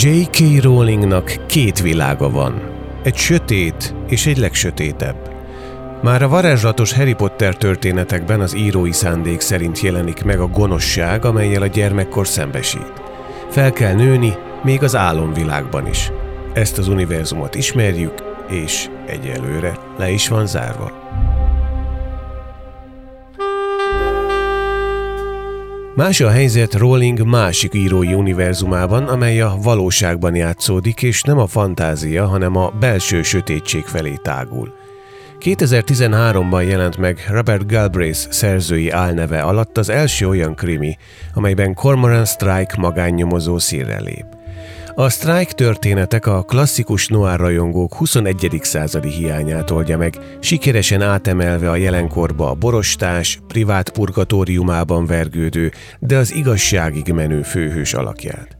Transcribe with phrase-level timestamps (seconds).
[0.00, 0.62] J.K.
[0.62, 2.62] Rowlingnak két világa van.
[3.02, 5.30] Egy sötét és egy legsötétebb.
[6.02, 11.62] Már a varázslatos Harry Potter történetekben az írói szándék szerint jelenik meg a gonoszság, amelyel
[11.62, 12.92] a gyermekkor szembesít.
[13.50, 16.10] Fel kell nőni, még az álomvilágban is.
[16.52, 18.14] Ezt az univerzumot ismerjük,
[18.48, 20.92] és egyelőre le is van zárva.
[25.98, 32.26] Más a helyzet Rowling másik írói univerzumában, amely a valóságban játszódik, és nem a fantázia,
[32.26, 34.74] hanem a belső sötétség felé tágul.
[35.40, 40.96] 2013-ban jelent meg Robert Galbraith szerzői álneve alatt az első olyan krimi,
[41.34, 44.37] amelyben Cormoran Strike magánnyomozó szírre lép.
[44.98, 48.58] A Strike történetek a klasszikus noir rajongók 21.
[48.62, 56.34] századi hiányát oldja meg, sikeresen átemelve a jelenkorba a borostás, privát purgatóriumában vergődő, de az
[56.34, 58.56] igazságig menő főhős alakját.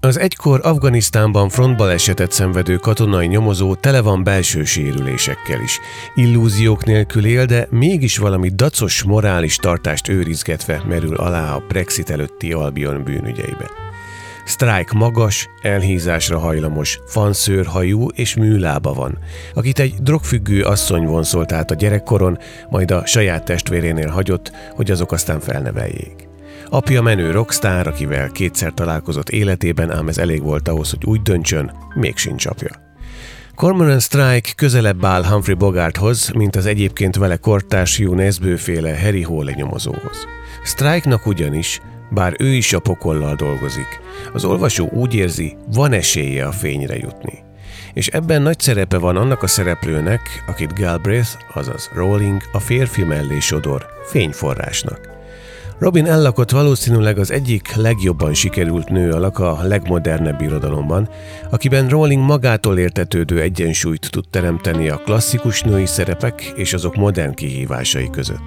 [0.00, 5.78] Az egykor Afganisztánban frontbalesetet szenvedő katonai nyomozó tele van belső sérülésekkel is.
[6.14, 12.52] Illúziók nélkül él, de mégis valami dacos morális tartást őrizgetve merül alá a Brexit előtti
[12.52, 13.93] Albion bűnügyeibe.
[14.44, 19.18] Strike magas, elhízásra hajlamos, fanszőrhajú és műlába van,
[19.54, 22.38] akit egy drogfüggő asszony vonszolt át a gyerekkoron,
[22.70, 26.28] majd a saját testvérénél hagyott, hogy azok aztán felneveljék.
[26.68, 31.72] Apja menő rockstar, akivel kétszer találkozott életében, ám ez elég volt ahhoz, hogy úgy döntsön,
[31.94, 32.82] még sincs apja.
[33.54, 39.52] Cormoran Strike közelebb áll Humphrey Bogarthoz, mint az egyébként vele kortárs Hugh Nesbőféle Harry Hole
[39.52, 40.26] nyomozóhoz.
[40.64, 41.80] Strike-nak ugyanis,
[42.14, 44.00] bár ő is a pokollal dolgozik,
[44.32, 47.42] az olvasó úgy érzi, van esélye a fényre jutni.
[47.92, 53.38] És ebben nagy szerepe van annak a szereplőnek, akit Galbraith, azaz Rowling a férfi mellé
[53.38, 55.12] sodor, fényforrásnak.
[55.78, 61.08] Robin ellakott valószínűleg az egyik legjobban sikerült nő alak a legmodernebb irodalomban,
[61.50, 68.10] akiben Rowling magától értetődő egyensúlyt tud teremteni a klasszikus női szerepek és azok modern kihívásai
[68.10, 68.42] között.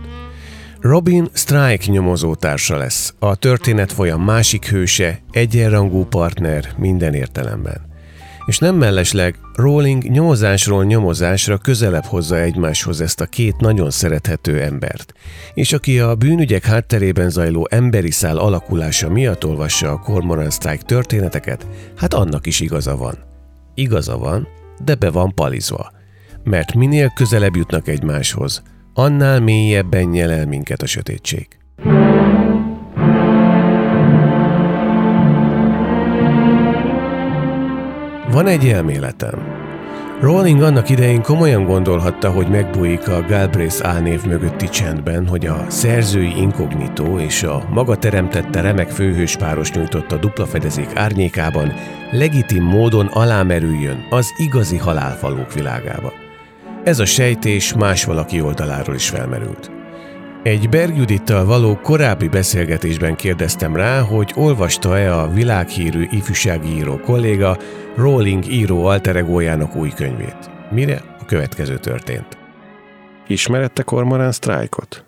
[0.88, 7.86] Robin Strike nyomozótársa lesz, a történet folyam másik hőse, egyenrangú partner minden értelemben
[8.46, 15.14] és nem mellesleg Rowling nyomozásról nyomozásra közelebb hozza egymáshoz ezt a két nagyon szerethető embert,
[15.54, 21.68] és aki a bűnügyek hátterében zajló emberi szál alakulása miatt olvassa a Cormoran Strike történeteket,
[21.96, 23.18] hát annak is igaza van.
[23.76, 24.48] Igaza van,
[24.84, 25.92] de be van palizva.
[26.44, 28.64] Mert minél közelebb jutnak egymáshoz,
[28.98, 31.48] annál mélyebben nyel el minket a sötétség.
[38.32, 39.56] Van egy elméletem.
[40.22, 46.38] Rowling annak idején komolyan gondolhatta, hogy megbújik a Galbraith álnév mögötti csendben, hogy a szerzői
[46.38, 51.74] inkognitó és a maga teremtette remek főhős páros nyújtotta dupla fedezék árnyékában
[52.12, 56.27] legitim módon alámerüljön az igazi halálfalók világába.
[56.88, 59.72] Ez a sejtés más valaki oldaláról is felmerült.
[60.44, 67.58] Egy Bergjudittal való korábbi beszélgetésben kérdeztem rá, hogy olvasta-e a világhírű ifjúsági író kolléga
[67.96, 70.50] Rowling író alteregójának új könyvét.
[70.72, 72.38] Mire a következő történt.
[73.28, 75.04] Ismerette Cormoran Strike-ot?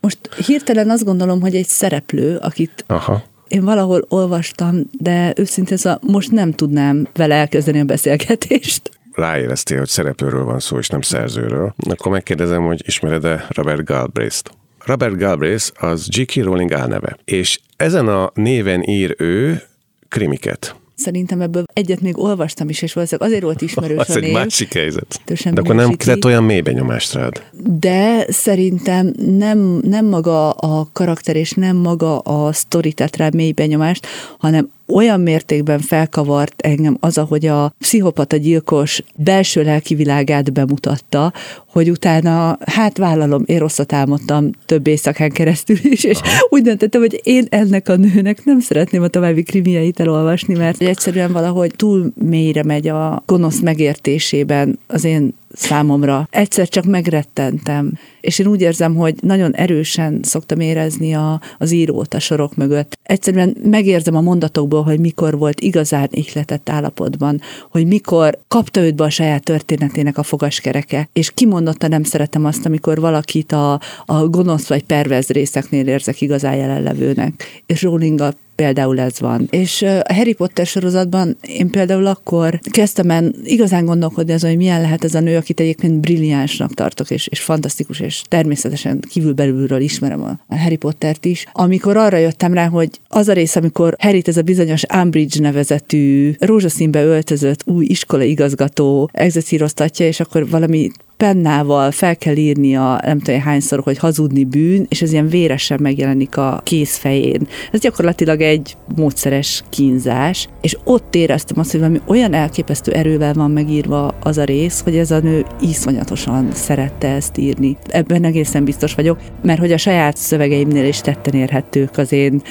[0.00, 3.22] Most hirtelen azt gondolom, hogy egy szereplő, akit Aha.
[3.48, 9.88] én valahol olvastam, de őszintén szóval most nem tudnám vele elkezdeni a beszélgetést ráéreztél, hogy
[9.88, 14.50] szereplőről van szó, és nem szerzőről, akkor megkérdezem, hogy ismered-e Robert Galbraith-t?
[14.84, 16.34] Robert Galbraith az J.K.
[16.34, 19.62] Rowling álneve, és ezen a néven ír ő
[20.08, 20.74] krimiket.
[20.96, 24.24] Szerintem ebből egyet még olvastam is, és valószínűleg azért volt ismerős Az a név.
[24.24, 25.20] egy másik helyzet.
[25.24, 27.42] De akkor nem kellett olyan mély benyomást rád.
[27.80, 33.52] De szerintem nem, nem maga a karakter, és nem maga a sztori tett rá mély
[33.52, 34.06] benyomást,
[34.38, 41.32] hanem olyan mértékben felkavart engem az, ahogy a pszichopata gyilkos belső lelki világát bemutatta,
[41.72, 46.46] hogy utána, hát vállalom, én rosszat álmodtam több éjszakán keresztül is, és Aha.
[46.48, 51.32] úgy döntöttem, hogy én ennek a nőnek nem szeretném a további krimieit elolvasni, mert egyszerűen
[51.32, 56.28] valahogy túl mélyre megy a gonosz megértésében az én számomra.
[56.30, 62.14] Egyszer csak megrettentem, és én úgy érzem, hogy nagyon erősen szoktam érezni a, az írót
[62.14, 62.98] a sorok mögött.
[63.02, 69.04] Egyszerűen megérzem a mondatokból, hogy mikor volt igazán ihletett állapotban, hogy mikor kapta őt be
[69.04, 74.68] a saját történetének a fogaskereke, és kimondottan nem szeretem azt, amikor valakit a, a gonosz
[74.68, 77.62] vagy pervez részeknél érzek igazán jelenlevőnek.
[77.66, 79.46] És Rowling a például ez van.
[79.50, 84.80] És a Harry Potter sorozatban én például akkor kezdtem el igazán gondolkodni azon, hogy milyen
[84.80, 90.22] lehet ez a nő, akit egyébként brilliánsnak tartok, és, és fantasztikus, és természetesen kívülbelülről ismerem
[90.22, 91.46] a Harry Pottert is.
[91.52, 96.34] Amikor arra jöttem rá, hogy az a rész, amikor Harryt ez a bizonyos Umbridge nevezetű
[96.38, 103.18] rózsaszínbe öltözött új iskola igazgató egzecíroztatja, és akkor valami pennával fel kell írni a nem
[103.18, 107.46] tudom hányszor, hogy hazudni bűn, és ez ilyen véresen megjelenik a kézfején.
[107.72, 113.50] Ez gyakorlatilag egy módszeres kínzás, és ott éreztem azt, hogy valami olyan elképesztő erővel van
[113.50, 117.76] megírva az a rész, hogy ez a nő iszonyatosan szerette ezt írni.
[117.88, 122.42] Ebben egészen biztos vagyok, mert hogy a saját szövegeimnél is tetten érhetők az én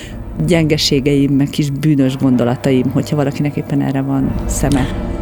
[0.46, 5.15] gyengeségeim, meg kis bűnös gondolataim, hogyha valakinek éppen erre van szeme.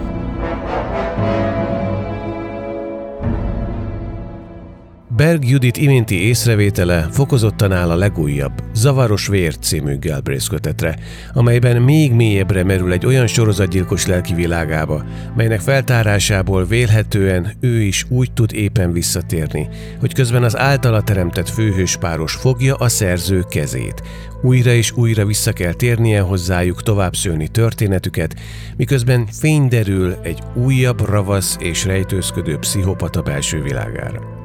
[5.23, 10.97] Berg Judit iménti észrevétele fokozottan áll a legújabb, Zavaros Vér című Galbraith kötetre,
[11.33, 15.05] amelyben még mélyebbre merül egy olyan sorozatgyilkos lelki világába,
[15.35, 19.67] melynek feltárásából vélhetően ő is úgy tud éppen visszatérni,
[19.99, 24.01] hogy közben az általa teremtett főhős páros fogja a szerző kezét,
[24.41, 28.39] újra és újra vissza kell térnie hozzájuk tovább szőni történetüket,
[28.77, 34.42] miközben fény derül egy újabb ravasz és rejtőzködő pszichopata belső világára.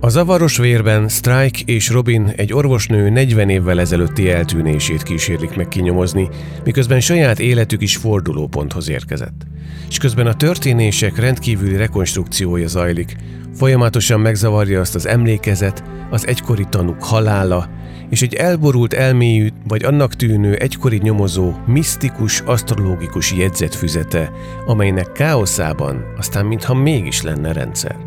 [0.00, 6.28] A zavaros vérben Strike és Robin egy orvosnő 40 évvel ezelőtti eltűnését kísérlik meg kinyomozni,
[6.64, 9.46] miközben saját életük is fordulóponthoz érkezett.
[9.88, 13.16] És közben a történések rendkívüli rekonstrukciója zajlik,
[13.54, 17.68] folyamatosan megzavarja azt az emlékezet, az egykori tanuk halála,
[18.10, 24.30] és egy elborult elméjű vagy annak tűnő egykori nyomozó, misztikus, asztrológikus jegyzetfüzete,
[24.66, 28.05] amelynek káoszában aztán mintha mégis lenne rendszer.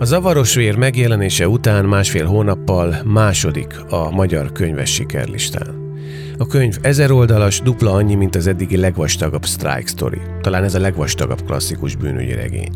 [0.00, 5.96] A zavaros vér megjelenése után másfél hónappal második a magyar könyves sikerlistán.
[6.36, 10.20] A könyv ezer oldalas, dupla annyi, mint az eddigi legvastagabb Strike Story.
[10.40, 12.70] Talán ez a legvastagabb klasszikus bűnügyi regény.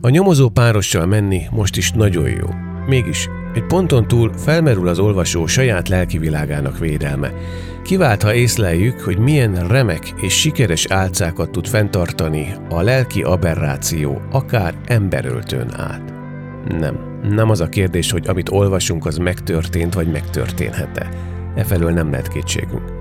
[0.00, 2.46] A nyomozó párossal menni most is nagyon jó.
[2.86, 7.32] Mégis egy ponton túl felmerül az olvasó saját lelkivilágának védelme.
[7.82, 14.74] Kivált, ha észleljük, hogy milyen remek és sikeres álcákat tud fenntartani a lelki aberráció, akár
[14.86, 16.19] emberöltőn át.
[16.78, 17.20] Nem.
[17.22, 21.08] Nem az a kérdés, hogy amit olvasunk, az megtörtént vagy megtörténhet-e.
[21.54, 22.92] Efelől nem lehet kétségünk.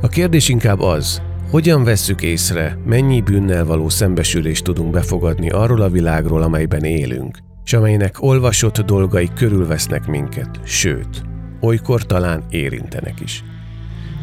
[0.00, 5.88] A kérdés inkább az, hogyan vesszük észre, mennyi bűnnel való szembesülést tudunk befogadni arról a
[5.88, 11.22] világról, amelyben élünk, és amelynek olvasott dolgai körülvesznek minket, sőt,
[11.60, 13.44] olykor talán érintenek is.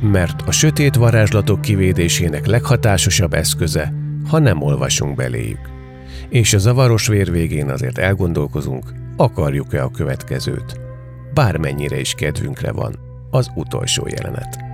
[0.02, 3.94] Mert a sötét varázslatok kivédésének leghatásosabb eszköze,
[4.30, 5.77] ha nem olvasunk beléjük
[6.30, 8.86] és a zavaros vér végén azért elgondolkozunk,
[9.16, 10.80] akarjuk-e a következőt.
[11.34, 14.67] Bármennyire is kedvünkre van az utolsó jelenet.